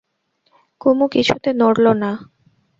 কুমু 0.81 1.05
কিছুতে 1.13 1.49
নড়ল 1.53 1.85
না। 2.01 2.11